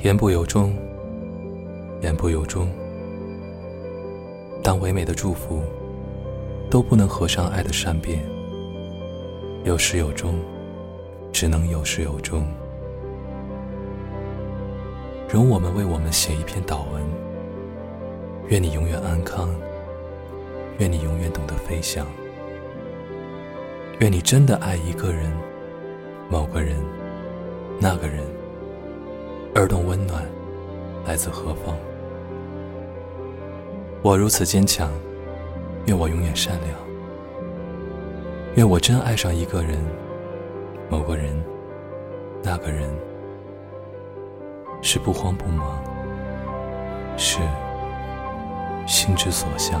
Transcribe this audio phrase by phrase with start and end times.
[0.00, 0.76] 言不由衷，
[2.02, 2.68] 言不由衷。
[4.62, 5.62] 当唯美的祝福
[6.70, 8.22] 都不能合上爱的善变，
[9.64, 10.34] 有始有终，
[11.32, 12.46] 只能有始有终。
[15.28, 17.02] 容我们为我们写一篇祷文。
[18.48, 19.48] 愿你永远安康，
[20.78, 22.06] 愿你永远懂得飞翔，
[23.98, 25.32] 愿你真的爱一个人、
[26.30, 26.76] 某个人、
[27.80, 28.22] 那个人。
[29.56, 30.22] 耳洞温暖
[31.06, 31.74] 来自何方？
[34.02, 34.90] 我如此坚强，
[35.86, 36.78] 愿我永远善良，
[38.56, 39.82] 愿我真爱上一个人、
[40.90, 41.42] 某个人、
[42.42, 42.94] 那个人，
[44.82, 45.82] 是不慌不忙，
[47.16, 47.38] 是
[48.86, 49.80] 心之所向。